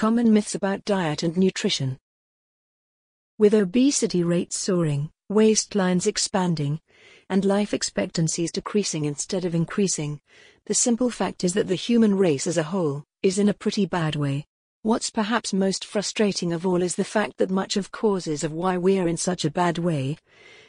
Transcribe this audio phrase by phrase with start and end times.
[0.00, 1.98] Common myths about diet and nutrition.
[3.36, 6.80] With obesity rates soaring, waistlines expanding,
[7.28, 10.18] and life expectancies decreasing instead of increasing,
[10.64, 13.84] the simple fact is that the human race as a whole is in a pretty
[13.84, 14.46] bad way.
[14.80, 18.78] What's perhaps most frustrating of all is the fact that much of causes of why
[18.78, 20.16] we're in such a bad way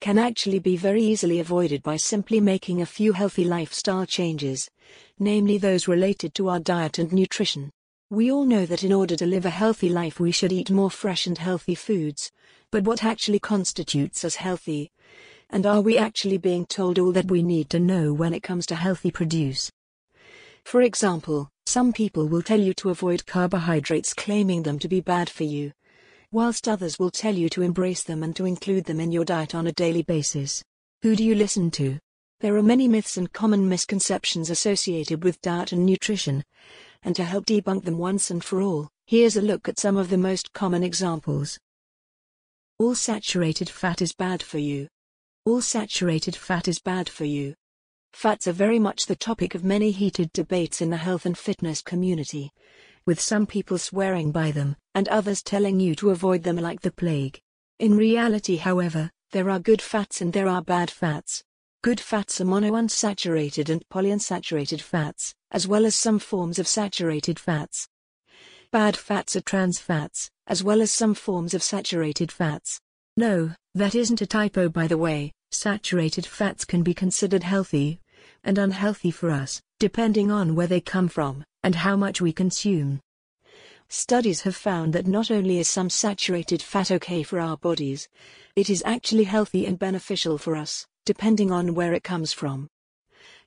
[0.00, 4.68] can actually be very easily avoided by simply making a few healthy lifestyle changes,
[5.20, 7.70] namely those related to our diet and nutrition.
[8.12, 10.90] We all know that in order to live a healthy life we should eat more
[10.90, 12.30] fresh and healthy foods,
[12.70, 14.92] but what actually constitutes us healthy?
[15.48, 18.66] And are we actually being told all that we need to know when it comes
[18.66, 19.72] to healthy produce?
[20.62, 25.30] For example, some people will tell you to avoid carbohydrates claiming them to be bad
[25.30, 25.72] for you,
[26.30, 29.54] whilst others will tell you to embrace them and to include them in your diet
[29.54, 30.62] on a daily basis.
[31.00, 31.98] Who do you listen to?
[32.42, 36.42] There are many myths and common misconceptions associated with diet and nutrition,
[37.04, 40.10] and to help debunk them once and for all, here's a look at some of
[40.10, 41.60] the most common examples.
[42.80, 44.88] All saturated fat is bad for you.
[45.44, 47.54] All saturated fat is bad for you.
[48.12, 51.80] Fats are very much the topic of many heated debates in the health and fitness
[51.80, 52.50] community,
[53.06, 56.90] with some people swearing by them, and others telling you to avoid them like the
[56.90, 57.40] plague.
[57.78, 61.44] In reality, however, there are good fats and there are bad fats.
[61.82, 67.88] Good fats are monounsaturated and polyunsaturated fats, as well as some forms of saturated fats.
[68.70, 72.78] Bad fats are trans fats, as well as some forms of saturated fats.
[73.16, 77.98] No, that isn't a typo by the way, saturated fats can be considered healthy
[78.44, 83.00] and unhealthy for us, depending on where they come from and how much we consume.
[83.94, 88.08] Studies have found that not only is some saturated fat okay for our bodies,
[88.56, 92.70] it is actually healthy and beneficial for us, depending on where it comes from.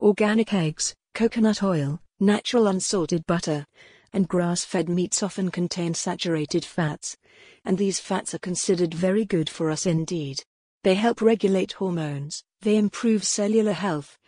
[0.00, 3.64] Organic eggs, coconut oil, natural unsalted butter,
[4.12, 7.16] and grass fed meats often contain saturated fats,
[7.64, 10.42] and these fats are considered very good for us indeed.
[10.82, 14.18] They help regulate hormones, they improve cellular health,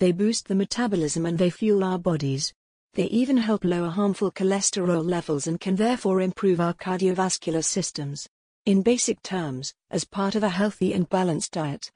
[0.00, 2.52] they boost the metabolism, and they fuel our bodies.
[2.94, 8.28] They even help lower harmful cholesterol levels and can therefore improve our cardiovascular systems.
[8.66, 11.90] In basic terms, as part of a healthy and balanced diet,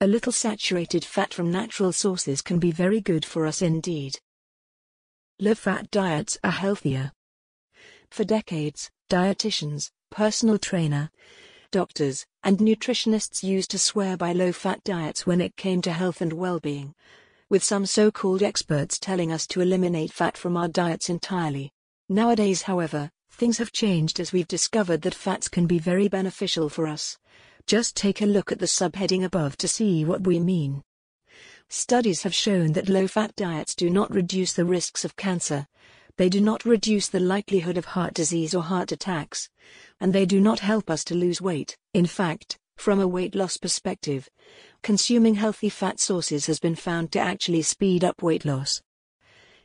[0.00, 4.20] a little saturated fat from natural sources can be very good for us indeed.
[5.40, 7.10] Low fat diets are healthier.
[8.10, 11.10] For decades, dietitians, personal trainer,
[11.72, 16.20] doctors, and nutritionists used to swear by low fat diets when it came to health
[16.20, 16.94] and well being
[17.48, 21.70] with some so-called experts telling us to eliminate fat from our diets entirely.
[22.08, 26.86] Nowadays however, things have changed as we've discovered that fats can be very beneficial for
[26.86, 27.16] us.
[27.66, 30.82] Just take a look at the subheading above to see what we mean.
[31.68, 35.66] Studies have shown that low-fat diets do not reduce the risks of cancer,
[36.16, 39.50] they do not reduce the likelihood of heart disease or heart attacks,
[40.00, 41.76] and they do not help us to lose weight.
[41.92, 44.28] In fact, from a weight loss perspective,
[44.82, 48.80] consuming healthy fat sources has been found to actually speed up weight loss.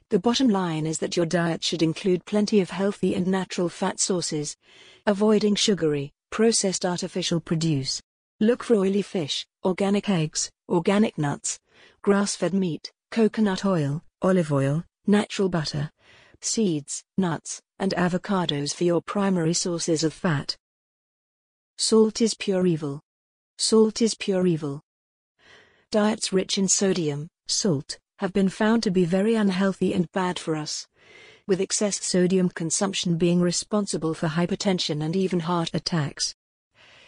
[0.09, 3.99] The bottom line is that your diet should include plenty of healthy and natural fat
[3.99, 4.57] sources,
[5.05, 8.01] avoiding sugary, processed artificial produce.
[8.39, 11.59] Look for oily fish, organic eggs, organic nuts,
[12.01, 15.91] grass fed meat, coconut oil, olive oil, natural butter,
[16.41, 20.57] seeds, nuts, and avocados for your primary sources of fat.
[21.83, 23.01] Salt is pure evil.
[23.57, 24.83] Salt is pure evil.
[25.89, 30.55] Diets rich in sodium, salt, have been found to be very unhealthy and bad for
[30.55, 30.85] us,
[31.47, 36.35] with excess sodium consumption being responsible for hypertension and even heart attacks.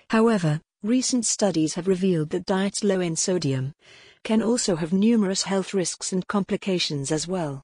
[0.09, 3.73] However, recent studies have revealed that diets low in sodium
[4.23, 7.61] can also have numerous health risks and complications as well.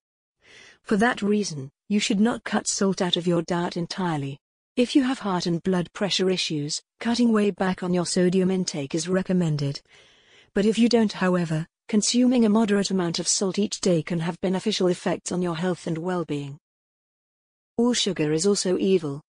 [0.84, 4.38] For that reason, you should not cut salt out of your diet entirely.
[4.80, 8.96] If you have heart and blood pressure issues, cutting way back on your sodium intake
[8.96, 9.82] is recommended,
[10.54, 14.40] but if you don't however, consuming a moderate amount of salt each day can have
[14.40, 16.58] beneficial effects on your health and well-being.
[17.76, 19.22] All sugar is also evil.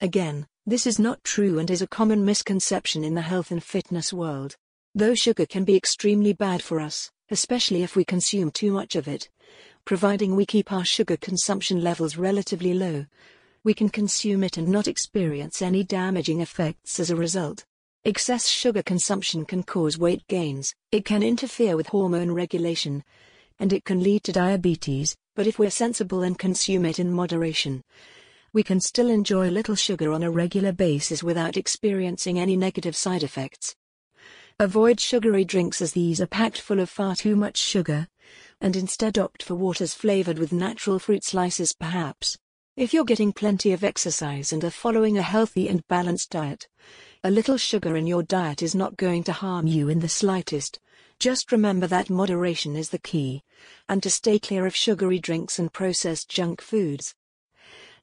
[0.00, 4.14] Again, this is not true and is a common misconception in the health and fitness
[4.14, 4.56] world.
[4.94, 9.08] Though sugar can be extremely bad for us, especially if we consume too much of
[9.08, 9.28] it,
[9.84, 13.04] providing we keep our sugar consumption levels relatively low,
[13.68, 17.66] we can consume it and not experience any damaging effects as a result.
[18.02, 23.04] Excess sugar consumption can cause weight gains, it can interfere with hormone regulation,
[23.58, 27.82] and it can lead to diabetes, but if we're sensible and consume it in moderation,
[28.54, 32.96] we can still enjoy a little sugar on a regular basis without experiencing any negative
[32.96, 33.76] side effects.
[34.58, 38.08] Avoid sugary drinks as these are packed full of far too much sugar,
[38.62, 42.38] and instead opt for waters flavored with natural fruit slices perhaps.
[42.78, 46.68] If you're getting plenty of exercise and are following a healthy and balanced diet,
[47.24, 50.78] a little sugar in your diet is not going to harm you in the slightest.
[51.18, 53.42] Just remember that moderation is the key,
[53.88, 57.16] and to stay clear of sugary drinks and processed junk foods.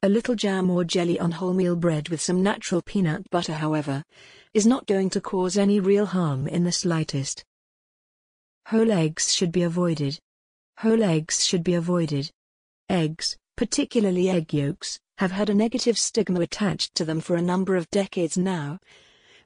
[0.02, 4.04] A little jam or jelly on wholemeal bread with some natural peanut butter, however,
[4.52, 7.46] is not going to cause any real harm in the slightest.
[8.66, 10.18] Whole eggs should be avoided.
[10.80, 12.30] Whole eggs should be avoided.
[12.90, 17.74] Eggs, particularly egg yolks, have had a negative stigma attached to them for a number
[17.74, 18.78] of decades now,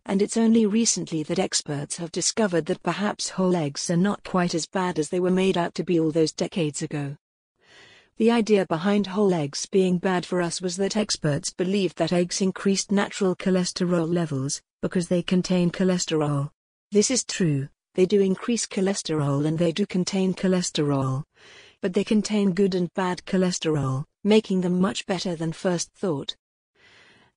[0.07, 4.55] and it's only recently that experts have discovered that perhaps whole eggs are not quite
[4.55, 7.17] as bad as they were made out to be all those decades ago.
[8.17, 12.41] The idea behind whole eggs being bad for us was that experts believed that eggs
[12.41, 16.51] increased natural cholesterol levels, because they contain cholesterol.
[16.91, 21.23] This is true, they do increase cholesterol and they do contain cholesterol.
[21.83, 26.37] But they contain good and bad cholesterol, making them much better than first thought.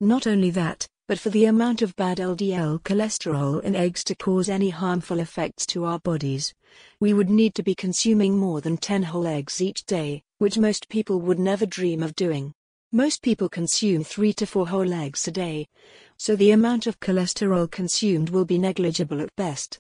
[0.01, 4.49] Not only that, but for the amount of bad LDL cholesterol in eggs to cause
[4.49, 6.53] any harmful effects to our bodies,
[6.99, 10.89] we would need to be consuming more than 10 whole eggs each day, which most
[10.89, 12.53] people would never dream of doing.
[12.91, 15.67] Most people consume 3 to 4 whole eggs a day,
[16.17, 19.79] so the amount of cholesterol consumed will be negligible at best.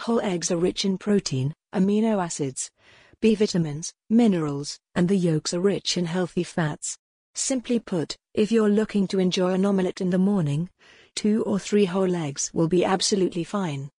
[0.00, 2.70] Whole eggs are rich in protein, amino acids,
[3.22, 6.98] B vitamins, minerals, and the yolks are rich in healthy fats.
[7.36, 10.68] Simply put, if you're looking to enjoy an omelette in the morning,
[11.14, 13.90] two or three whole eggs will be absolutely fine.